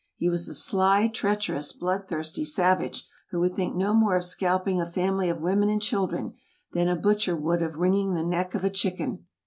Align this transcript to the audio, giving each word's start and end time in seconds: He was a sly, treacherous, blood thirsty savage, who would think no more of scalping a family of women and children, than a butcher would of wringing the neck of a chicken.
He 0.17 0.29
was 0.31 0.49
a 0.49 0.55
sly, 0.55 1.07
treacherous, 1.09 1.73
blood 1.73 2.07
thirsty 2.07 2.43
savage, 2.43 3.07
who 3.29 3.39
would 3.41 3.53
think 3.53 3.75
no 3.75 3.93
more 3.93 4.15
of 4.15 4.23
scalping 4.23 4.81
a 4.81 4.85
family 4.87 5.29
of 5.29 5.41
women 5.41 5.69
and 5.69 5.79
children, 5.79 6.33
than 6.71 6.87
a 6.89 6.95
butcher 6.95 7.35
would 7.35 7.61
of 7.61 7.75
wringing 7.75 8.15
the 8.15 8.23
neck 8.23 8.55
of 8.55 8.63
a 8.63 8.71
chicken. 8.71 9.25